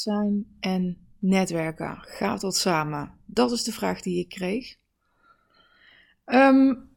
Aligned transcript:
zijn 0.00 0.56
en 0.60 0.98
netwerken. 1.18 1.98
Gaat 2.00 2.40
dat 2.40 2.56
samen? 2.56 3.12
Dat 3.24 3.52
is 3.52 3.62
de 3.62 3.72
vraag 3.72 4.00
die 4.00 4.18
ik 4.18 4.28
kreeg. 4.28 4.76
Um, 6.26 6.88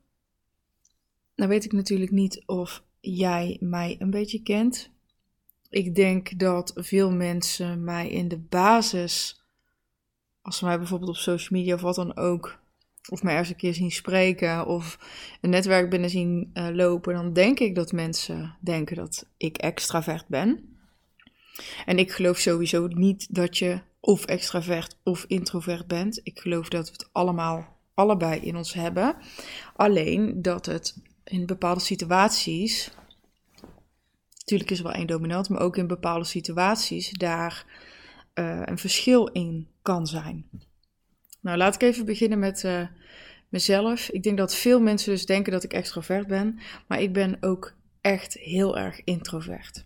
nou 1.35 1.49
weet 1.49 1.65
ik 1.65 1.71
natuurlijk 1.71 2.11
niet 2.11 2.43
of 2.45 2.83
jij 2.99 3.57
mij 3.59 3.95
een 3.99 4.09
beetje 4.09 4.41
kent. 4.41 4.91
Ik 5.69 5.95
denk 5.95 6.39
dat 6.39 6.71
veel 6.75 7.11
mensen 7.11 7.83
mij 7.83 8.09
in 8.09 8.27
de 8.27 8.37
basis, 8.37 9.43
als 10.41 10.57
ze 10.57 10.65
mij 10.65 10.77
bijvoorbeeld 10.77 11.09
op 11.09 11.15
social 11.15 11.59
media 11.59 11.75
of 11.75 11.81
wat 11.81 11.95
dan 11.95 12.17
ook, 12.17 12.59
of 13.09 13.23
mij 13.23 13.31
ergens 13.31 13.49
een 13.49 13.55
keer 13.55 13.73
zien 13.73 13.91
spreken 13.91 14.65
of 14.65 14.99
een 15.41 15.49
netwerk 15.49 15.89
binnen 15.89 16.09
zien 16.09 16.51
uh, 16.53 16.69
lopen, 16.69 17.13
dan 17.13 17.33
denk 17.33 17.59
ik 17.59 17.75
dat 17.75 17.91
mensen 17.91 18.57
denken 18.61 18.95
dat 18.95 19.29
ik 19.37 19.57
extravert 19.57 20.27
ben. 20.27 20.72
En 21.85 21.97
ik 21.97 22.11
geloof 22.11 22.37
sowieso 22.37 22.87
niet 22.87 23.35
dat 23.35 23.57
je 23.57 23.81
of 23.99 24.25
extravert 24.25 24.97
of 25.03 25.25
introvert 25.27 25.87
bent. 25.87 26.19
Ik 26.23 26.39
geloof 26.39 26.69
dat 26.69 26.85
we 26.85 26.91
het 26.91 27.09
allemaal 27.11 27.77
allebei 27.93 28.39
in 28.39 28.55
ons 28.55 28.73
hebben. 28.73 29.15
Alleen 29.75 30.41
dat 30.41 30.65
het 30.65 30.97
in 31.23 31.45
bepaalde 31.45 31.79
situaties, 31.79 32.91
natuurlijk 34.37 34.71
is 34.71 34.77
er 34.77 34.83
wel 34.83 34.93
één 34.93 35.07
dominant, 35.07 35.49
maar 35.49 35.61
ook 35.61 35.77
in 35.77 35.87
bepaalde 35.87 36.25
situaties 36.25 37.11
daar 37.11 37.65
uh, 38.33 38.61
een 38.65 38.77
verschil 38.77 39.27
in 39.27 39.67
kan 39.81 40.07
zijn. 40.07 40.49
Nou, 41.39 41.57
laat 41.57 41.75
ik 41.75 41.81
even 41.81 42.05
beginnen 42.05 42.39
met 42.39 42.63
uh, 42.63 42.87
mezelf. 43.49 44.09
Ik 44.09 44.23
denk 44.23 44.37
dat 44.37 44.55
veel 44.55 44.81
mensen 44.81 45.11
dus 45.11 45.25
denken 45.25 45.51
dat 45.51 45.63
ik 45.63 45.73
extrovert 45.73 46.27
ben, 46.27 46.59
maar 46.87 47.01
ik 47.01 47.13
ben 47.13 47.37
ook 47.39 47.73
echt 48.01 48.33
heel 48.33 48.77
erg 48.77 49.03
introvert. 49.03 49.85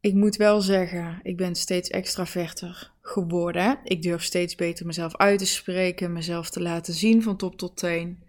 Ik 0.00 0.14
moet 0.14 0.36
wel 0.36 0.60
zeggen, 0.60 1.20
ik 1.22 1.36
ben 1.36 1.54
steeds 1.54 1.88
extraverter 1.88 2.92
geworden. 3.00 3.78
Ik 3.84 4.02
durf 4.02 4.22
steeds 4.22 4.54
beter 4.54 4.86
mezelf 4.86 5.16
uit 5.16 5.38
te 5.38 5.46
spreken, 5.46 6.12
mezelf 6.12 6.50
te 6.50 6.62
laten 6.62 6.94
zien 6.94 7.22
van 7.22 7.36
top 7.36 7.58
tot 7.58 7.76
teen. 7.76 8.22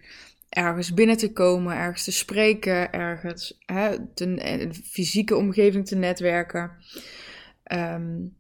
Ergens 0.50 0.94
binnen 0.94 1.18
te 1.18 1.34
komen, 1.34 1.76
ergens 1.76 2.04
te 2.04 2.12
spreken, 2.12 2.92
ergens 2.92 3.58
hè, 3.66 3.98
een 4.16 4.74
fysieke 4.74 5.36
omgeving 5.36 5.88
te 5.88 5.96
netwerken. 5.96 6.72
Um, 7.72 8.36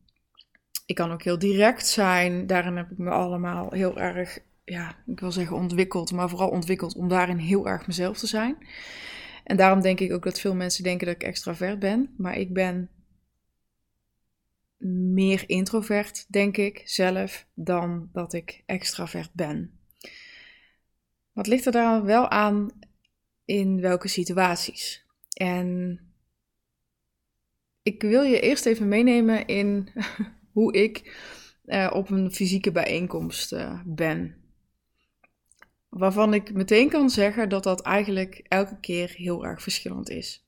ik 0.86 0.96
kan 0.96 1.12
ook 1.12 1.24
heel 1.24 1.40
direct 1.40 1.88
zijn. 1.88 2.48
Daarin 2.48 2.76
heb 2.78 2.92
ik 2.92 2.98
me 2.98 3.10
allemaal 3.10 3.72
heel 3.72 4.00
erg, 4.00 4.40
ja, 4.66 4.96
ik 5.06 5.20
wil 5.20 5.32
zeggen 5.32 5.56
ontwikkeld, 5.56 6.12
maar 6.12 6.30
vooral 6.30 6.50
ontwikkeld 6.50 6.96
om 6.96 7.08
daarin 7.08 7.38
heel 7.38 7.68
erg 7.68 7.88
mezelf 7.88 8.18
te 8.18 8.28
zijn. 8.28 8.58
En 9.44 9.58
daarom 9.58 9.82
denk 9.82 10.00
ik 10.00 10.14
ook 10.14 10.24
dat 10.24 10.40
veel 10.40 10.56
mensen 10.56 10.84
denken 10.84 11.08
dat 11.08 11.16
ik 11.16 11.24
extravert 11.24 11.80
ben. 11.80 12.10
Maar 12.18 12.38
ik 12.38 12.54
ben 12.54 12.90
meer 14.88 15.44
introvert, 15.50 16.26
denk 16.30 16.58
ik 16.58 16.82
zelf, 16.86 17.46
dan 17.54 18.10
dat 18.14 18.34
ik 18.34 18.64
extravert 18.66 19.34
ben. 19.34 19.80
Wat 21.32 21.48
ligt 21.48 21.66
er 21.66 21.72
daar 21.72 22.04
wel 22.04 22.30
aan 22.30 22.72
in 23.46 23.82
welke 23.82 24.08
situaties? 24.08 25.06
En 25.34 26.00
ik 27.84 28.02
wil 28.02 28.24
je 28.24 28.40
eerst 28.40 28.66
even 28.66 28.88
meenemen 28.88 29.46
in 29.46 29.90
hoe 30.54 30.74
ik 30.74 31.16
uh, 31.66 31.92
op 31.94 32.10
een 32.10 32.32
fysieke 32.32 32.72
bijeenkomst 32.72 33.54
uh, 33.54 33.82
ben. 33.86 34.36
Waarvan 35.90 36.34
ik 36.34 36.54
meteen 36.54 36.90
kan 36.90 37.10
zeggen 37.10 37.50
dat 37.50 37.64
dat 37.64 37.82
eigenlijk 37.82 38.46
elke 38.48 38.80
keer 38.80 39.10
heel 39.10 39.46
erg 39.46 39.62
verschillend 39.62 40.10
is. 40.10 40.46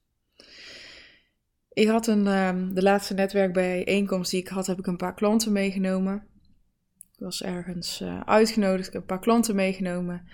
Ik 1.74 1.88
had 1.88 2.08
een, 2.08 2.26
uh, 2.26 2.76
de 2.76 2.82
laatste 2.82 3.14
netwerkbijeenkomst 3.14 4.32
die 4.32 4.40
ik 4.40 4.48
had, 4.48 4.68
heb 4.68 4.80
ik 4.80 4.88
een 4.88 4.98
paar 4.98 5.14
klanten 5.14 5.52
meegenomen. 5.52 6.28
Ik 7.14 7.20
was 7.20 7.44
ergens 7.44 8.02
uh, 8.02 8.22
uitgenodigd, 8.26 8.88
ik 8.88 8.94
heb 8.94 9.02
een 9.02 9.08
paar 9.08 9.20
klanten 9.20 9.56
meegenomen. 9.56 10.28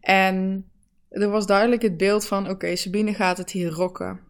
En 0.00 0.66
er 1.08 1.28
was 1.28 1.46
duidelijk 1.46 1.82
het 1.82 1.96
beeld 1.96 2.26
van: 2.26 2.50
oké, 2.50 2.76
Sabine 2.76 3.14
gaat 3.14 3.38
het 3.38 3.50
hier 3.50 3.70
rocken. 3.70 4.20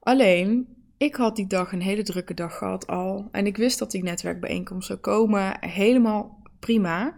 Alleen, 0.00 0.76
ik 0.96 1.14
had 1.14 1.36
die 1.36 1.46
dag 1.46 1.72
een 1.72 1.82
hele 1.82 2.02
drukke 2.02 2.34
dag 2.34 2.58
gehad 2.58 2.86
al. 2.86 3.28
En 3.32 3.46
ik 3.46 3.56
wist 3.56 3.78
dat 3.78 3.90
die 3.90 4.02
netwerkbijeenkomst 4.02 4.86
zou 4.86 4.98
komen. 4.98 5.56
Helemaal 5.60 6.42
prima. 6.58 7.16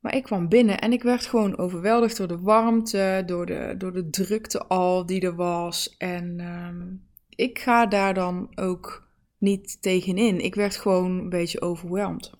Maar 0.00 0.14
ik 0.14 0.22
kwam 0.22 0.48
binnen 0.48 0.78
en 0.78 0.92
ik 0.92 1.02
werd 1.02 1.26
gewoon 1.26 1.58
overweldigd 1.58 2.16
door 2.16 2.28
de 2.28 2.40
warmte, 2.40 3.22
door 3.26 3.46
de, 3.46 3.74
door 3.78 3.92
de 3.92 4.10
drukte 4.10 4.66
al 4.66 5.06
die 5.06 5.20
er 5.20 5.34
was. 5.34 5.96
En 5.96 6.40
um, 6.40 7.08
ik 7.28 7.58
ga 7.58 7.86
daar 7.86 8.14
dan 8.14 8.52
ook 8.54 9.08
niet 9.38 9.82
tegenin. 9.82 10.40
Ik 10.40 10.54
werd 10.54 10.76
gewoon 10.76 11.18
een 11.18 11.28
beetje 11.28 11.60
overweldigd. 11.60 12.38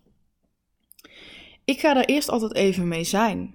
Ik 1.65 1.81
ga 1.81 1.95
daar 1.95 2.05
eerst 2.05 2.29
altijd 2.29 2.55
even 2.55 2.89
mee 2.89 3.05
zijn. 3.05 3.55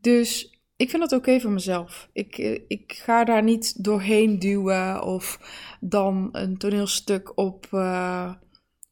Dus 0.00 0.60
ik 0.76 0.90
vind 0.90 1.02
dat 1.02 1.12
oké 1.12 1.40
voor 1.40 1.50
mezelf. 1.50 2.08
Ik, 2.12 2.38
eh, 2.38 2.60
ik 2.68 2.92
ga 2.92 3.24
daar 3.24 3.42
niet 3.42 3.84
doorheen 3.84 4.38
duwen 4.38 5.02
of 5.02 5.38
dan 5.80 6.28
een 6.32 6.56
toneelstuk 6.56 7.38
op, 7.38 7.66
uh, 7.72 8.32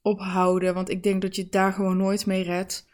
ophouden. 0.03 0.75
Want 0.75 0.91
ik 0.91 1.03
denk 1.03 1.23
dat 1.23 1.37
je 1.37 1.43
het 1.43 1.53
daar 1.53 1.73
gewoon 1.73 1.97
nooit 1.97 2.27
mee 2.27 2.43
redt. 2.43 2.90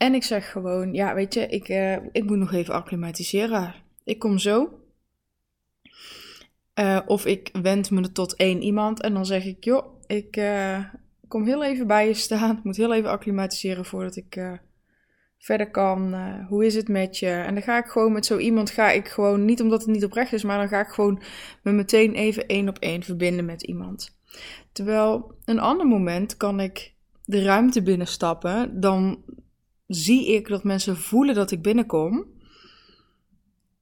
En 0.00 0.14
ik 0.14 0.22
zeg 0.22 0.50
gewoon, 0.50 0.92
ja, 0.92 1.14
weet 1.14 1.34
je, 1.34 1.46
ik, 1.46 1.68
uh, 1.68 1.96
ik 2.12 2.24
moet 2.24 2.38
nog 2.38 2.52
even 2.52 2.74
acclimatiseren. 2.74 3.74
Ik 4.04 4.18
kom 4.18 4.38
zo. 4.38 4.80
Uh, 6.74 7.00
of 7.06 7.26
ik 7.26 7.50
wend 7.62 7.90
me 7.90 8.12
tot 8.12 8.36
één 8.36 8.62
iemand 8.62 9.00
en 9.00 9.14
dan 9.14 9.26
zeg 9.26 9.44
ik, 9.44 9.64
joh, 9.64 10.02
ik 10.06 10.40
kom 11.28 11.44
heel 11.44 11.64
even 11.64 11.86
bij 11.86 12.06
je 12.06 12.14
staan. 12.14 12.56
Ik 12.56 12.64
moet 12.64 12.76
heel 12.76 12.94
even 12.94 13.10
acclimatiseren 13.10 13.84
voordat 13.84 14.16
ik 14.16 14.58
verder 15.38 15.70
kan. 15.70 16.14
Hoe 16.48 16.66
is 16.66 16.74
het 16.74 16.88
met 16.88 17.18
je? 17.18 17.30
En 17.30 17.54
dan 17.54 17.62
ga 17.62 17.78
ik 17.78 17.86
gewoon 17.86 18.12
met 18.12 18.26
zo 18.26 18.38
iemand, 18.38 18.70
ga 18.70 18.90
ik 18.90 19.08
gewoon, 19.08 19.44
niet 19.44 19.60
omdat 19.60 19.80
het 19.80 19.90
niet 19.90 20.04
oprecht 20.04 20.32
is, 20.32 20.42
maar 20.42 20.58
dan 20.58 20.68
ga 20.68 20.80
ik 20.80 20.92
gewoon 20.92 21.22
me 21.62 21.72
meteen 21.72 22.14
even 22.14 22.46
één 22.46 22.68
op 22.68 22.78
één 22.78 23.02
verbinden 23.02 23.44
met 23.44 23.62
iemand. 23.62 24.16
Terwijl 24.72 25.34
een 25.44 25.60
ander 25.60 25.86
moment 25.86 26.36
kan 26.36 26.60
ik 26.60 26.94
de 27.24 27.42
ruimte 27.42 27.82
binnenstappen, 27.82 28.80
dan 28.80 29.24
zie 29.90 30.26
ik 30.26 30.48
dat 30.48 30.64
mensen 30.64 30.96
voelen 30.96 31.34
dat 31.34 31.50
ik 31.50 31.62
binnenkom. 31.62 32.26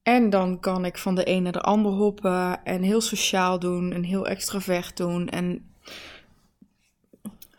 En 0.02 0.30
dan 0.30 0.60
kan 0.60 0.84
ik 0.84 0.98
van 0.98 1.14
de 1.14 1.24
ene 1.24 1.40
naar 1.40 1.52
de 1.52 1.60
ander 1.60 1.92
hoppen 1.92 2.64
en 2.64 2.82
heel 2.82 3.00
sociaal 3.00 3.58
doen 3.58 3.92
en 3.92 4.02
heel 4.02 4.26
extravert 4.26 4.96
doen. 4.96 5.28
En 5.28 5.70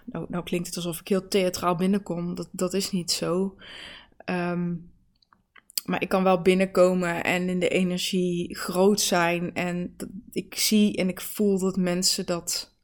nou, 0.03 0.25
nou 0.29 0.43
klinkt 0.43 0.67
het 0.67 0.75
alsof 0.75 0.99
ik 0.99 1.07
heel 1.07 1.27
theatraal 1.27 1.75
binnenkom. 1.75 2.35
Dat, 2.35 2.49
dat 2.51 2.73
is 2.73 2.91
niet 2.91 3.11
zo. 3.11 3.55
Ehm, 4.25 4.75
maar 5.85 6.01
ik 6.01 6.09
kan 6.09 6.23
wel 6.23 6.41
binnenkomen 6.41 7.23
en 7.23 7.49
in 7.49 7.59
de 7.59 7.69
energie 7.69 8.55
groot 8.55 9.01
zijn. 9.01 9.53
En 9.53 9.95
ik 10.31 10.55
zie 10.55 10.95
en 10.95 11.09
ik 11.09 11.21
voel 11.21 11.59
dat 11.59 11.77
mensen 11.77 12.25
dat 12.25 12.77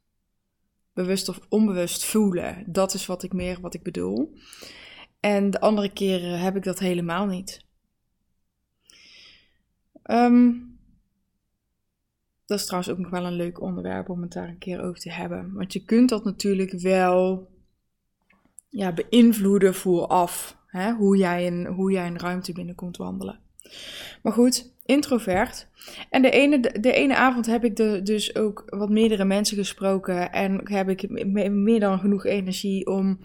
bewust 0.92 1.28
of 1.28 1.40
onbewust 1.48 2.04
voelen. 2.04 2.64
Dat 2.66 2.94
is 2.94 3.06
wat 3.06 3.22
ik 3.22 3.32
meer 3.32 3.60
wat 3.60 3.74
ik 3.74 3.82
bedoel. 3.82 4.34
En 5.26 5.50
de 5.50 5.60
andere 5.60 5.92
keren 5.92 6.38
heb 6.38 6.56
ik 6.56 6.62
dat 6.62 6.78
helemaal 6.78 7.26
niet. 7.26 7.64
Um, 10.10 10.78
dat 12.46 12.58
is 12.58 12.64
trouwens 12.64 12.92
ook 12.92 12.98
nog 12.98 13.10
wel 13.10 13.24
een 13.24 13.36
leuk 13.36 13.60
onderwerp 13.60 14.08
om 14.08 14.22
het 14.22 14.32
daar 14.32 14.48
een 14.48 14.58
keer 14.58 14.82
over 14.82 15.00
te 15.00 15.12
hebben. 15.12 15.52
Want 15.52 15.72
je 15.72 15.84
kunt 15.84 16.08
dat 16.08 16.24
natuurlijk 16.24 16.72
wel 16.72 17.48
ja, 18.68 18.92
beïnvloeden 18.92 19.74
vooraf. 19.74 20.58
Hè? 20.66 20.92
Hoe, 20.92 21.16
jij 21.16 21.46
een, 21.46 21.66
hoe 21.66 21.92
jij 21.92 22.06
een 22.06 22.18
ruimte 22.18 22.52
binnenkomt 22.52 22.96
wandelen. 22.96 23.38
Maar 24.22 24.32
goed, 24.32 24.72
introvert. 24.84 25.68
En 26.10 26.22
de 26.22 26.30
ene, 26.30 26.60
de 26.80 26.92
ene 26.92 27.16
avond 27.16 27.46
heb 27.46 27.64
ik 27.64 27.76
dus 28.06 28.36
ook 28.36 28.62
wat 28.66 28.90
meerdere 28.90 29.24
mensen 29.24 29.56
gesproken. 29.56 30.32
En 30.32 30.60
heb 30.70 30.88
ik 30.88 31.26
meer 31.50 31.80
dan 31.80 31.98
genoeg 31.98 32.24
energie 32.24 32.86
om 32.86 33.18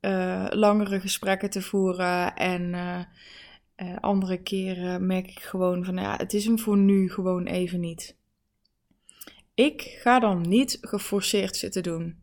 uh, 0.00 0.46
langere 0.50 1.00
gesprekken 1.00 1.50
te 1.50 1.62
voeren. 1.62 2.34
En 2.34 2.62
uh, 2.62 3.00
uh, 3.76 3.96
andere 4.00 4.42
keren 4.42 5.06
merk 5.06 5.26
ik 5.26 5.40
gewoon 5.40 5.84
van 5.84 5.96
ja, 5.96 6.16
het 6.16 6.34
is 6.34 6.44
hem 6.44 6.58
voor 6.58 6.76
nu 6.76 7.10
gewoon 7.10 7.46
even 7.46 7.80
niet. 7.80 8.16
Ik 9.54 9.98
ga 10.00 10.18
dan 10.18 10.48
niet 10.48 10.78
geforceerd 10.80 11.56
zitten 11.56 11.82
doen. 11.82 12.16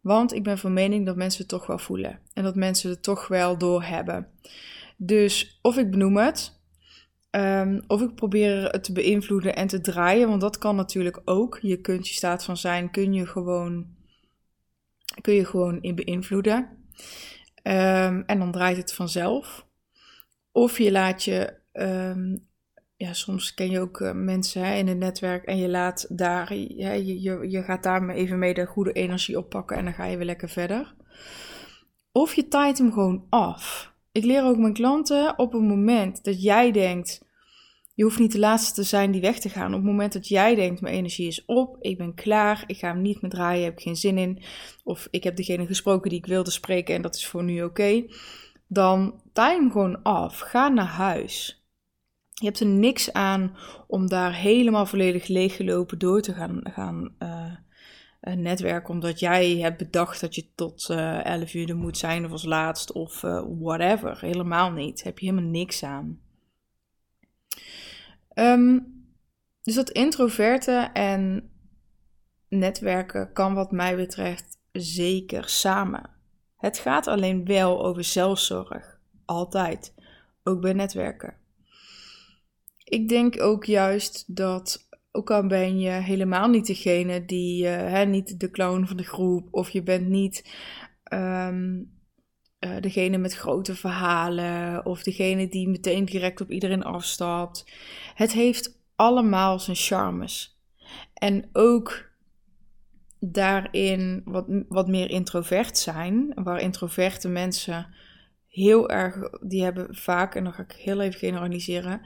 Want 0.00 0.32
ik 0.32 0.42
ben 0.42 0.58
van 0.58 0.72
mening 0.72 1.06
dat 1.06 1.16
mensen 1.16 1.40
het 1.40 1.48
toch 1.48 1.66
wel 1.66 1.78
voelen. 1.78 2.18
En 2.32 2.42
dat 2.42 2.54
mensen 2.54 2.90
het 2.90 3.02
toch 3.02 3.28
wel 3.28 3.58
doorhebben. 3.58 4.28
Dus 4.96 5.58
of 5.62 5.76
ik 5.76 5.90
benoem 5.90 6.16
het. 6.16 6.60
Um, 7.30 7.82
of 7.86 8.00
ik 8.00 8.14
probeer 8.14 8.70
het 8.70 8.84
te 8.84 8.92
beïnvloeden 8.92 9.56
en 9.56 9.66
te 9.66 9.80
draaien. 9.80 10.28
Want 10.28 10.40
dat 10.40 10.58
kan 10.58 10.76
natuurlijk 10.76 11.20
ook. 11.24 11.58
Je 11.62 11.80
kunt 11.80 12.08
je 12.08 12.14
staat 12.14 12.44
van 12.44 12.56
zijn, 12.56 12.90
kun 12.90 13.12
je 13.12 13.26
gewoon, 13.26 13.86
kun 15.20 15.34
je 15.34 15.44
gewoon 15.44 15.82
in 15.82 15.94
beïnvloeden. 15.94 16.83
Um, 17.62 18.22
en 18.26 18.38
dan 18.38 18.52
draait 18.52 18.76
het 18.76 18.94
vanzelf. 18.94 19.66
Of 20.52 20.78
je 20.78 20.92
laat 20.92 21.24
je 21.24 21.54
um, 21.72 22.46
ja, 22.96 23.12
soms 23.12 23.54
ken 23.54 23.70
je 23.70 23.80
ook 23.80 24.00
uh, 24.00 24.12
mensen 24.12 24.76
in 24.76 24.86
het 24.86 24.98
netwerk 24.98 25.44
en 25.44 25.56
je 25.56 25.68
laat 25.68 26.06
daar, 26.08 26.54
je, 26.54 27.20
je, 27.20 27.50
je 27.50 27.62
gaat 27.62 27.82
daar 27.82 28.08
even 28.08 28.38
mee 28.38 28.54
de 28.54 28.66
goede 28.66 28.92
energie 28.92 29.38
oppakken 29.38 29.76
en 29.76 29.84
dan 29.84 29.94
ga 29.94 30.04
je 30.04 30.16
weer 30.16 30.26
lekker 30.26 30.48
verder. 30.48 30.94
Of 32.12 32.34
je 32.34 32.48
taait 32.48 32.78
hem 32.78 32.92
gewoon 32.92 33.26
af. 33.30 33.92
Ik 34.12 34.24
leer 34.24 34.44
ook 34.44 34.56
mijn 34.56 34.72
klanten 34.72 35.38
op 35.38 35.52
het 35.52 35.62
moment 35.62 36.24
dat 36.24 36.42
jij 36.42 36.72
denkt, 36.72 37.24
je 37.94 38.02
hoeft 38.02 38.18
niet 38.18 38.32
de 38.32 38.38
laatste 38.38 38.74
te 38.74 38.82
zijn 38.82 39.10
die 39.10 39.20
weg 39.20 39.38
te 39.38 39.48
gaan. 39.48 39.66
Op 39.66 39.72
het 39.72 39.90
moment 39.90 40.12
dat 40.12 40.28
jij 40.28 40.54
denkt, 40.54 40.80
mijn 40.80 40.94
energie 40.94 41.26
is 41.26 41.44
op, 41.44 41.76
ik 41.80 41.98
ben 41.98 42.14
klaar, 42.14 42.64
ik 42.66 42.76
ga 42.76 42.88
hem 42.88 43.02
niet 43.02 43.22
meer 43.22 43.30
draaien, 43.30 43.64
heb 43.64 43.78
geen 43.78 43.96
zin 43.96 44.18
in. 44.18 44.42
Of 44.84 45.08
ik 45.10 45.24
heb 45.24 45.36
degene 45.36 45.66
gesproken 45.66 46.10
die 46.10 46.18
ik 46.18 46.26
wilde 46.26 46.50
spreken 46.50 46.94
en 46.94 47.02
dat 47.02 47.14
is 47.14 47.26
voor 47.26 47.44
nu 47.44 47.62
oké. 47.62 48.04
dan 48.68 49.22
hem 49.32 49.70
gewoon 49.70 50.02
af. 50.02 50.38
Ga 50.38 50.68
naar 50.68 50.86
huis. 50.86 51.64
Je 52.28 52.44
hebt 52.44 52.60
er 52.60 52.66
niks 52.66 53.12
aan 53.12 53.56
om 53.86 54.08
daar 54.08 54.34
helemaal 54.34 54.86
volledig 54.86 55.26
leeggelopen 55.26 55.98
door 55.98 56.20
te 56.20 56.32
gaan, 56.32 56.60
gaan 56.62 57.14
uh, 57.18 57.52
netwerken. 58.34 58.94
Omdat 58.94 59.20
jij 59.20 59.56
hebt 59.56 59.78
bedacht 59.78 60.20
dat 60.20 60.34
je 60.34 60.54
tot 60.54 60.88
uh, 60.90 61.18
eh, 61.18 61.24
11 61.24 61.54
uur 61.54 61.68
er 61.68 61.76
moet 61.76 61.98
zijn 61.98 62.24
of 62.24 62.30
als 62.30 62.44
laatst 62.44 62.92
of 62.92 63.20
whatever. 63.60 64.20
Helemaal 64.20 64.70
niet. 64.70 65.02
Heb 65.02 65.18
je 65.18 65.26
helemaal 65.26 65.50
niks 65.50 65.82
aan. 65.82 66.23
Um, 68.34 68.92
dus 69.62 69.74
dat 69.74 69.90
introverte 69.90 70.90
en 70.92 71.50
netwerken 72.48 73.32
kan 73.32 73.54
wat 73.54 73.72
mij 73.72 73.96
betreft 73.96 74.58
zeker 74.72 75.48
samen. 75.48 76.10
Het 76.56 76.78
gaat 76.78 77.06
alleen 77.06 77.44
wel 77.44 77.84
over 77.84 78.04
zelfzorg. 78.04 79.00
Altijd. 79.24 79.94
Ook 80.42 80.60
bij 80.60 80.72
netwerken. 80.72 81.34
Ik 82.84 83.08
denk 83.08 83.42
ook 83.42 83.64
juist 83.64 84.36
dat, 84.36 84.88
ook 85.12 85.30
al 85.30 85.46
ben 85.46 85.78
je 85.78 85.90
helemaal 85.90 86.48
niet 86.48 86.66
degene 86.66 87.24
die, 87.24 87.64
uh, 87.64 87.70
hè, 87.70 88.04
niet 88.04 88.40
de 88.40 88.50
clown 88.50 88.84
van 88.84 88.96
de 88.96 89.04
groep, 89.04 89.48
of 89.50 89.70
je 89.70 89.82
bent 89.82 90.08
niet 90.08 90.54
um, 91.12 91.92
uh, 92.64 92.76
degene 92.80 93.18
met 93.18 93.34
grote 93.34 93.74
verhalen, 93.74 94.86
of 94.86 95.02
degene 95.02 95.48
die 95.48 95.68
meteen 95.68 96.04
direct 96.04 96.40
op 96.40 96.50
iedereen 96.50 96.82
afstapt. 96.84 97.64
Het 98.14 98.32
heeft 98.32 98.78
allemaal 98.96 99.58
zijn 99.58 99.76
charmes. 99.76 100.58
En 101.14 101.48
ook 101.52 102.12
daarin 103.18 104.22
wat, 104.24 104.44
wat 104.68 104.88
meer 104.88 105.10
introvert 105.10 105.78
zijn, 105.78 106.32
waar 106.34 106.60
introverte 106.60 107.28
mensen 107.28 107.94
heel 108.48 108.88
erg, 108.88 109.30
die 109.40 109.62
hebben 109.62 109.96
vaak, 109.96 110.34
en 110.34 110.44
dan 110.44 110.52
ga 110.52 110.62
ik 110.62 110.72
heel 110.72 111.00
even 111.00 111.18
generaliseren, 111.18 112.00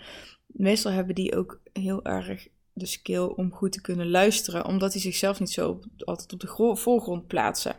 meestal 0.46 0.92
hebben 0.92 1.14
die 1.14 1.36
ook 1.36 1.60
heel 1.72 2.04
erg 2.04 2.48
de 2.72 2.86
skill 2.86 3.24
om 3.24 3.52
goed 3.52 3.72
te 3.72 3.80
kunnen 3.80 4.10
luisteren, 4.10 4.64
omdat 4.64 4.92
die 4.92 5.00
zichzelf 5.00 5.40
niet 5.40 5.50
zo 5.50 5.80
altijd 6.04 6.32
op 6.32 6.40
de 6.40 6.76
voorgrond 6.76 7.26
plaatsen. 7.26 7.76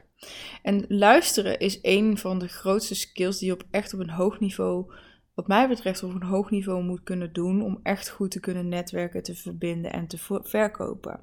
En 0.62 0.86
luisteren 0.88 1.60
is 1.60 1.80
een 1.82 2.18
van 2.18 2.40
de 2.40 2.48
grootste 2.48 2.96
skills 2.96 3.38
die 3.38 3.48
je 3.48 3.54
op 3.54 3.64
echt 3.72 3.94
op 3.94 4.00
een 4.00 4.10
hoog 4.10 4.40
niveau, 4.40 4.94
wat 5.34 5.48
mij 5.48 5.68
betreft, 5.68 6.04
op 6.04 6.14
een 6.14 6.24
hoog 6.24 6.50
niveau 6.50 6.84
moet 6.84 7.04
kunnen 7.04 7.34
doen 7.34 7.62
om 7.62 7.80
echt 7.84 8.10
goed 8.10 8.32
te 8.32 8.40
kunnen 8.40 8.68
netwerken, 8.68 9.24
te 9.24 9.36
verbinden 9.36 9.94
en 9.94 10.08
te 10.08 10.18
verkopen. 10.44 11.20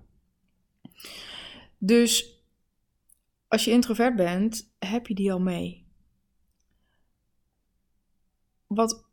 Dus 1.78 2.40
als 3.48 3.64
je 3.64 3.70
introvert 3.70 4.16
bent, 4.16 4.74
heb 4.78 5.06
je 5.06 5.14
die 5.14 5.32
al 5.32 5.40
mee. 5.40 5.84
Wat 8.66 9.04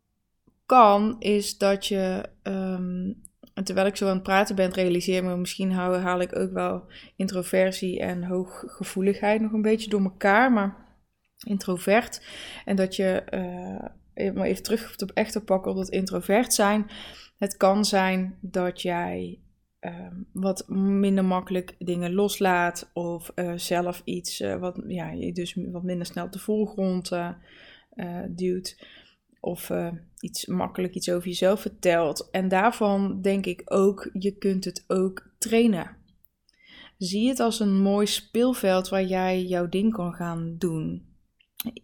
kan, 0.66 1.20
is 1.20 1.58
dat 1.58 1.88
je, 1.88 2.30
um, 2.44 3.22
terwijl 3.64 3.88
ik 3.88 3.96
zo 3.96 4.08
aan 4.08 4.14
het 4.14 4.24
praten 4.24 4.56
ben, 4.56 4.72
realiseer 4.72 5.24
me, 5.24 5.38
misschien 5.38 5.72
haal, 5.72 5.98
haal 5.98 6.20
ik 6.22 6.36
ook 6.36 6.52
wel 6.52 6.84
introversie 7.16 8.00
en 8.00 8.24
hooggevoeligheid 8.24 9.42
nog 9.42 9.52
een 9.52 9.62
beetje 9.62 9.90
door 9.90 10.04
elkaar, 10.04 10.52
maar 10.52 10.84
introvert. 11.44 12.28
En 12.66 12.76
dat 12.76 12.96
je, 12.96 13.24
uh, 14.16 14.34
maar 14.34 14.46
even 14.46 14.64
terug 14.64 15.02
op 15.02 15.12
echt 15.12 15.32
te 15.32 15.44
pakken 15.44 15.72
op 15.72 15.78
dat 15.78 15.90
introvert 15.90 16.54
zijn. 16.54 16.90
Het 17.38 17.58
kan 17.58 17.86
zijn 17.86 18.38
dat 18.42 18.82
jij 18.82 19.40
uh, 19.82 20.08
wat 20.34 20.68
minder 20.70 21.26
makkelijk 21.26 21.76
dingen 21.80 22.14
loslaat 22.14 22.90
of 22.94 23.32
uh, 23.36 23.54
zelf 23.56 24.02
iets 24.04 24.42
uh, 24.42 24.56
wat 24.56 24.82
ja, 24.88 25.12
je 25.12 25.32
dus 25.32 25.58
wat 25.72 25.84
minder 25.84 26.06
snel 26.06 26.26
op 26.26 26.32
de 26.32 26.40
voorgrond 26.40 27.12
duwt 28.30 28.86
of 29.44 29.70
uh, 29.70 29.88
iets 30.20 30.46
makkelijk 30.46 30.96
iets 30.96 31.10
over 31.10 31.28
jezelf 31.28 31.62
vertelt. 31.62 32.30
En 32.32 32.48
daarvan 32.48 33.22
denk 33.22 33.46
ik 33.46 33.62
ook, 33.66 34.10
je 34.14 34.38
kunt 34.38 34.66
het 34.66 34.84
ook 34.88 35.30
trainen. 35.38 35.98
Zie 36.98 37.30
het 37.30 37.40
als 37.40 37.60
een 37.60 37.82
mooi 37.82 38.08
speelveld 38.08 38.90
waar 38.90 39.04
jij 39.04 39.44
jouw 39.44 39.70
ding 39.70 39.94
kan 39.94 40.14
gaan 40.14 40.56
doen. 40.58 41.06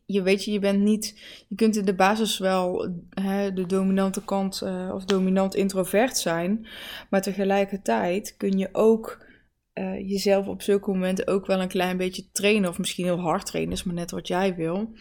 Je 0.05 0.21
weet 0.21 0.43
je, 0.43 0.51
je 0.51 0.59
bent 0.59 0.81
niet, 0.81 1.21
je 1.47 1.55
kunt 1.55 1.75
in 1.75 1.85
de 1.85 1.95
basis 1.95 2.37
wel 2.37 2.89
hè, 3.09 3.53
de 3.53 3.65
dominante 3.65 4.23
kant 4.23 4.61
uh, 4.63 4.91
of 4.93 5.05
dominant 5.05 5.55
introvert 5.55 6.17
zijn, 6.17 6.67
maar 7.09 7.21
tegelijkertijd 7.21 8.37
kun 8.37 8.57
je 8.57 8.69
ook 8.71 9.25
uh, 9.73 10.09
jezelf 10.09 10.47
op 10.47 10.61
zulke 10.61 10.91
momenten 10.91 11.27
ook 11.27 11.45
wel 11.45 11.61
een 11.61 11.67
klein 11.67 11.97
beetje 11.97 12.31
trainen, 12.31 12.69
of 12.69 12.77
misschien 12.77 13.05
heel 13.05 13.19
hard 13.19 13.45
trainen, 13.45 13.73
is 13.73 13.83
maar 13.83 13.95
net 13.95 14.11
wat 14.11 14.27
jij 14.27 14.55
wil 14.55 14.93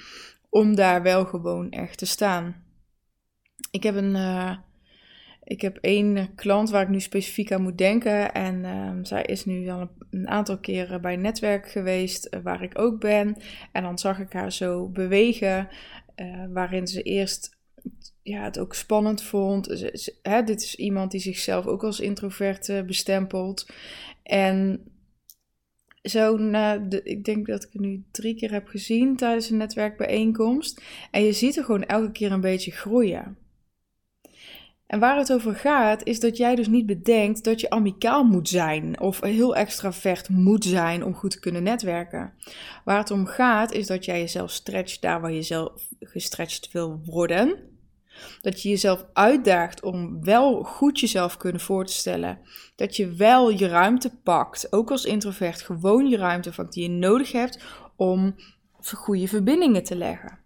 om 0.49 0.75
daar 0.75 1.03
wel 1.03 1.25
gewoon 1.25 1.71
echt 1.71 1.99
te 1.99 2.07
staan. 2.07 2.65
Ik 3.71 3.83
heb 3.83 3.95
een. 3.95 4.15
Uh, 4.15 4.57
ik 5.49 5.61
heb 5.61 5.79
één 5.81 6.35
klant 6.35 6.71
waar 6.71 6.83
ik 6.83 6.89
nu 6.89 7.01
specifiek 7.01 7.53
aan 7.53 7.63
moet 7.63 7.79
denken. 7.79 8.33
En 8.33 8.65
uh, 8.65 8.91
zij 9.03 9.23
is 9.23 9.45
nu 9.45 9.69
al 9.69 9.91
een, 10.11 10.29
aantal 10.29 10.59
keren 10.59 11.01
bij 11.01 11.17
netwerk 11.17 11.71
geweest, 11.71 12.35
uh, 12.35 12.41
waar 12.43 12.63
ik 12.63 12.79
ook 12.79 13.01
ben. 13.01 13.37
En 13.73 13.83
dan 13.83 13.99
zag 13.99 14.19
ik 14.19 14.33
haar 14.33 14.53
zo 14.53 14.89
bewegen, 14.89 15.69
uh, 16.17 16.45
waarin 16.53 16.87
ze 16.87 17.03
eerst 17.03 17.57
ja, 18.23 18.43
het 18.45 18.59
ook 18.59 18.75
spannend 18.75 19.23
vond. 19.23 19.67
Hè, 20.23 20.43
dit 20.43 20.63
is 20.63 20.75
iemand 20.75 21.11
die 21.11 21.21
zichzelf 21.21 21.67
ook 21.67 21.85
als 21.85 22.01
introvert 22.01 22.83
bestempelt. 22.87 23.71
En 24.23 24.83
zo 26.03 26.37
na 26.37 26.77
de, 26.77 27.03
ik 27.03 27.25
denk 27.25 27.47
dat 27.47 27.65
ik 27.65 27.73
het 27.73 27.83
nu 27.83 28.03
drie 28.11 28.35
keer 28.35 28.53
heb 28.53 28.69
gezien 28.69 29.17
tijdens 29.17 29.51
een 29.51 29.57
netwerkbijeenkomst. 29.57 30.83
En 31.11 31.23
je 31.23 31.33
ziet 31.33 31.57
er 31.57 31.65
gewoon 31.65 31.85
elke 31.85 32.13
keer 32.13 32.33
een 32.33 32.41
beetje 32.41 32.71
groeien. 32.71 33.37
En 34.89 34.99
waar 34.99 35.19
het 35.19 35.33
over 35.33 35.55
gaat, 35.55 36.05
is 36.05 36.21
dat 36.21 36.37
jij 36.37 36.55
dus 36.55 36.69
niet 36.69 36.87
bedenkt 36.87 37.45
dat 37.45 37.61
je 37.61 37.71
amicaal 37.71 38.25
moet 38.25 38.49
zijn 38.49 39.01
of 39.01 39.21
heel 39.21 39.57
extravert 39.57 40.29
moet 40.29 40.65
zijn 40.65 41.05
om 41.05 41.15
goed 41.15 41.31
te 41.31 41.41
kunnen 41.41 41.63
netwerken. 41.63 42.33
Waar 42.85 42.99
het 42.99 43.11
om 43.11 43.27
gaat, 43.27 43.73
is 43.73 43.87
dat 43.87 44.05
jij 44.05 44.19
jezelf 44.19 44.51
stretcht 44.51 45.03
daar 45.03 45.21
waar 45.21 45.33
je 45.33 45.43
zelf 45.43 45.89
gestretched 46.01 46.73
wil 46.73 47.01
worden. 47.05 47.78
Dat 48.41 48.63
je 48.63 48.69
jezelf 48.69 49.05
uitdaagt 49.13 49.83
om 49.83 50.25
wel 50.25 50.63
goed 50.63 51.01
jezelf 51.01 51.37
kunnen 51.37 51.61
voor 51.61 51.87
te 51.87 51.93
stellen. 51.93 52.39
Dat 52.77 52.97
je 52.97 53.13
wel 53.13 53.51
je 53.51 53.67
ruimte 53.67 54.11
pakt, 54.23 54.73
ook 54.73 54.91
als 54.91 55.05
introvert, 55.05 55.63
gewoon 55.63 56.09
je 56.09 56.17
ruimte 56.17 56.53
van 56.53 56.67
die 56.69 56.83
je 56.83 56.89
nodig 56.89 57.33
hebt 57.33 57.65
om 57.97 58.35
goede 58.81 59.29
verbindingen 59.29 59.85
te 59.85 59.97
leggen. 59.97 60.39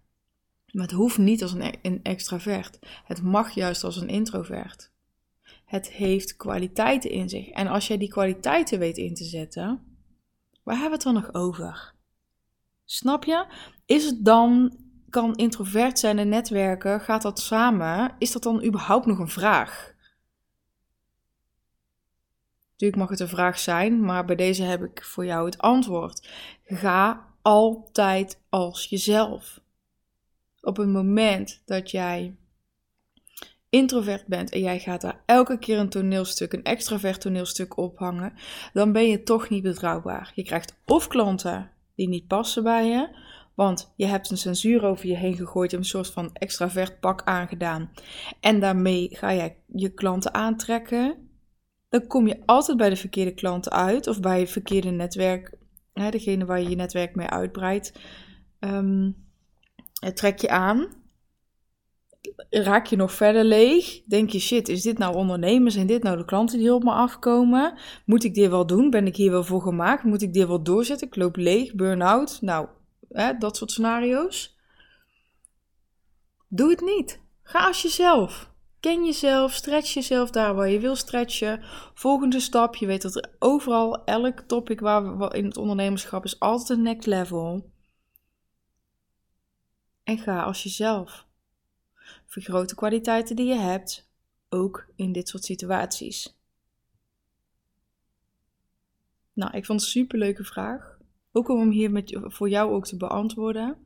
Maar 0.71 0.83
het 0.83 0.91
hoeft 0.91 1.17
niet 1.17 1.41
als 1.41 1.53
een, 1.53 1.75
een 1.81 1.99
extravert. 2.03 2.79
Het 3.05 3.21
mag 3.21 3.51
juist 3.51 3.83
als 3.83 3.97
een 3.97 4.09
introvert. 4.09 4.91
Het 5.65 5.91
heeft 5.91 6.35
kwaliteiten 6.35 7.09
in 7.09 7.29
zich. 7.29 7.49
En 7.49 7.67
als 7.67 7.87
jij 7.87 7.97
die 7.97 8.07
kwaliteiten 8.07 8.79
weet 8.79 8.97
in 8.97 9.13
te 9.13 9.23
zetten, 9.23 9.97
waar 10.63 10.77
hebben 10.77 10.99
we 10.99 11.05
het 11.05 11.13
dan 11.13 11.13
nog 11.13 11.33
over? 11.33 11.93
Snap 12.85 13.23
je? 13.23 13.45
Is 13.85 14.05
het 14.05 14.25
dan 14.25 14.77
kan 15.13 15.35
introvert 15.35 15.99
zijn 15.99 16.19
en 16.19 16.29
netwerken, 16.29 17.01
gaat 17.01 17.21
dat 17.21 17.39
samen? 17.39 18.15
Is 18.17 18.31
dat 18.31 18.43
dan 18.43 18.63
überhaupt 18.63 19.05
nog 19.05 19.19
een 19.19 19.29
vraag? 19.29 19.93
Natuurlijk 22.71 23.01
mag 23.01 23.09
het 23.09 23.19
een 23.19 23.35
vraag 23.37 23.59
zijn, 23.59 24.05
maar 24.05 24.25
bij 24.25 24.35
deze 24.35 24.63
heb 24.63 24.83
ik 24.83 25.03
voor 25.03 25.25
jou 25.25 25.45
het 25.45 25.57
antwoord. 25.57 26.27
Ga 26.65 27.25
altijd 27.41 28.39
als 28.49 28.85
jezelf. 28.85 29.61
Op 30.61 30.77
het 30.77 30.87
moment 30.87 31.61
dat 31.65 31.91
jij 31.91 32.35
introvert 33.69 34.27
bent 34.27 34.51
en 34.51 34.59
jij 34.59 34.79
gaat 34.79 35.01
daar 35.01 35.21
elke 35.25 35.59
keer 35.59 35.79
een 35.79 35.89
toneelstuk, 35.89 36.53
een 36.53 36.63
extravert 36.63 37.21
toneelstuk 37.21 37.77
ophangen, 37.77 38.33
dan 38.73 38.91
ben 38.91 39.07
je 39.07 39.23
toch 39.23 39.49
niet 39.49 39.63
betrouwbaar. 39.63 40.31
Je 40.35 40.43
krijgt 40.43 40.75
of 40.85 41.07
klanten 41.07 41.71
die 41.95 42.07
niet 42.07 42.27
passen 42.27 42.63
bij 42.63 42.87
je, 42.87 43.09
want 43.55 43.93
je 43.95 44.05
hebt 44.05 44.29
een 44.29 44.37
censuur 44.37 44.83
over 44.85 45.07
je 45.07 45.15
heen 45.15 45.35
gegooid, 45.35 45.73
een 45.73 45.85
soort 45.85 46.07
van 46.07 46.29
extravert 46.33 46.99
pak 46.99 47.21
aangedaan. 47.23 47.91
En 48.39 48.59
daarmee 48.59 49.07
ga 49.11 49.33
jij 49.33 49.57
je 49.67 49.89
klanten 49.89 50.33
aantrekken. 50.33 51.29
Dan 51.89 52.07
kom 52.07 52.27
je 52.27 52.41
altijd 52.45 52.77
bij 52.77 52.89
de 52.89 52.95
verkeerde 52.95 53.33
klanten 53.33 53.71
uit 53.71 54.07
of 54.07 54.19
bij 54.19 54.39
het 54.39 54.49
verkeerde 54.49 54.89
netwerk. 54.89 55.57
Hè, 55.93 56.09
degene 56.09 56.45
waar 56.45 56.61
je 56.61 56.69
je 56.69 56.75
netwerk 56.75 57.15
mee 57.15 57.27
uitbreidt. 57.27 57.99
Um, 58.59 59.15
trek 60.13 60.39
je 60.39 60.49
aan. 60.49 60.87
raak 62.49 62.85
je 62.85 62.95
nog 62.95 63.11
verder 63.11 63.43
leeg? 63.43 64.03
Denk 64.03 64.29
je, 64.29 64.39
shit, 64.39 64.67
is 64.67 64.81
dit 64.81 64.97
nou 64.97 65.15
ondernemen? 65.15 65.71
Zijn 65.71 65.87
dit 65.87 66.03
nou 66.03 66.17
de 66.17 66.25
klanten 66.25 66.59
die 66.59 66.73
op 66.73 66.83
me 66.83 66.91
afkomen? 66.91 67.77
Moet 68.05 68.23
ik 68.23 68.33
dit 68.33 68.49
wel 68.49 68.67
doen? 68.67 68.89
Ben 68.89 69.07
ik 69.07 69.15
hier 69.15 69.31
wel 69.31 69.43
voor 69.43 69.61
gemaakt? 69.61 70.03
Moet 70.03 70.21
ik 70.21 70.33
dit 70.33 70.47
wel 70.47 70.63
doorzetten? 70.63 71.07
Ik 71.07 71.15
loop 71.15 71.35
leeg, 71.35 71.75
burn-out. 71.75 72.37
Nou, 72.41 72.67
dat 73.39 73.57
soort 73.57 73.71
scenario's. 73.71 74.57
Doe 76.47 76.69
het 76.69 76.81
niet. 76.81 77.21
Ga 77.43 77.67
als 77.67 77.81
jezelf. 77.81 78.51
Ken 78.79 79.05
jezelf, 79.05 79.53
stretch 79.53 79.93
jezelf 79.93 80.31
daar 80.31 80.55
waar 80.55 80.69
je 80.69 80.79
wil 80.79 80.95
stretchen. 80.95 81.63
Volgende 81.93 82.39
stap, 82.39 82.75
je 82.75 82.85
weet 82.85 83.01
dat 83.01 83.15
er 83.15 83.35
overal, 83.39 84.03
elk 84.03 84.39
topic 84.39 84.79
waar 84.79 85.17
we 85.17 85.37
in 85.37 85.45
het 85.45 85.57
ondernemerschap 85.57 86.23
is 86.25 86.39
altijd 86.39 86.69
een 86.69 86.81
next 86.81 87.07
level. 87.07 87.71
En 90.03 90.17
ga 90.17 90.43
als 90.43 90.63
jezelf. 90.63 91.25
Vergroot 92.25 92.69
de 92.69 92.75
kwaliteiten 92.75 93.35
die 93.35 93.45
je 93.45 93.59
hebt, 93.59 94.09
ook 94.49 94.85
in 94.95 95.11
dit 95.11 95.29
soort 95.29 95.43
situaties. 95.43 96.37
Nou, 99.33 99.57
ik 99.57 99.65
vond 99.65 99.79
het 99.79 99.89
een 99.89 99.95
superleuke 99.95 100.43
vraag. 100.43 100.92
Ook 101.35 101.49
om 101.49 101.59
hem 101.59 101.71
hier 101.71 101.91
met, 101.91 102.17
voor 102.21 102.49
jou 102.49 102.71
ook 102.71 102.85
te 102.85 102.97
beantwoorden. 102.97 103.77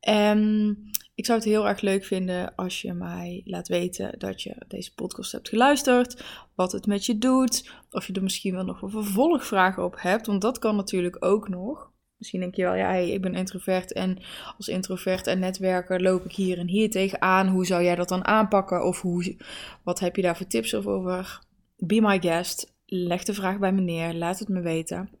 En 0.00 0.76
ik 1.14 1.26
zou 1.26 1.38
het 1.38 1.48
heel 1.48 1.68
erg 1.68 1.80
leuk 1.80 2.04
vinden 2.04 2.54
als 2.54 2.82
je 2.82 2.92
mij 2.92 3.42
laat 3.44 3.68
weten 3.68 4.18
dat 4.18 4.42
je 4.42 4.64
deze 4.68 4.94
podcast 4.94 5.32
hebt 5.32 5.48
geluisterd. 5.48 6.24
Wat 6.54 6.72
het 6.72 6.86
met 6.86 7.06
je 7.06 7.18
doet. 7.18 7.72
Of 7.90 8.06
je 8.06 8.12
er 8.12 8.22
misschien 8.22 8.54
wel 8.54 8.64
nog 8.64 8.82
een 8.82 8.90
vervolgvragen 8.90 9.84
op 9.84 9.94
hebt. 10.00 10.26
Want 10.26 10.42
dat 10.42 10.58
kan 10.58 10.76
natuurlijk 10.76 11.24
ook 11.24 11.48
nog. 11.48 11.90
Misschien 12.16 12.40
denk 12.40 12.54
je 12.54 12.62
wel, 12.62 12.74
ja, 12.74 12.92
ik 12.92 13.22
ben 13.22 13.34
introvert 13.34 13.92
en 13.92 14.18
als 14.56 14.68
introvert 14.68 15.26
en 15.26 15.38
netwerker 15.38 16.02
loop 16.02 16.24
ik 16.24 16.32
hier 16.32 16.58
en 16.58 16.68
hier 16.68 16.90
tegenaan. 16.90 17.48
Hoe 17.48 17.66
zou 17.66 17.82
jij 17.82 17.94
dat 17.94 18.08
dan 18.08 18.24
aanpakken? 18.24 18.84
Of 18.84 19.00
hoe, 19.00 19.36
wat 19.82 20.00
heb 20.00 20.16
je 20.16 20.22
daar 20.22 20.36
voor 20.36 20.46
tips 20.46 20.74
over? 20.74 21.40
Be 21.76 22.00
my 22.00 22.20
guest. 22.20 22.74
Leg 22.86 23.22
de 23.24 23.34
vraag 23.34 23.58
bij 23.58 23.72
me 23.72 23.80
neer. 23.80 24.14
Laat 24.14 24.38
het 24.38 24.48
me 24.48 24.60
weten. 24.60 25.17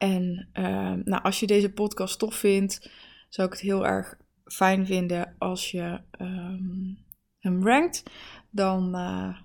En 0.00 0.48
uh, 0.54 0.92
nou, 1.04 1.22
als 1.22 1.40
je 1.40 1.46
deze 1.46 1.72
podcast 1.72 2.18
tof 2.18 2.34
vindt, 2.34 2.90
zou 3.28 3.46
ik 3.46 3.52
het 3.52 3.62
heel 3.62 3.86
erg 3.86 4.16
fijn 4.44 4.86
vinden 4.86 5.34
als 5.38 5.70
je 5.70 6.00
um, 6.20 6.98
hem 7.38 7.66
rankt. 7.66 8.02
Dan, 8.50 8.96
uh, 8.96 9.38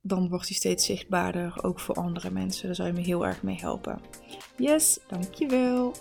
dan 0.00 0.28
wordt 0.28 0.48
hij 0.48 0.56
steeds 0.56 0.86
zichtbaarder, 0.86 1.64
ook 1.64 1.80
voor 1.80 1.94
andere 1.94 2.30
mensen. 2.30 2.66
Daar 2.66 2.74
zou 2.74 2.88
je 2.88 2.94
me 2.94 3.00
heel 3.00 3.26
erg 3.26 3.42
mee 3.42 3.56
helpen. 3.56 4.00
Yes, 4.56 4.98
dankjewel. 5.08 5.94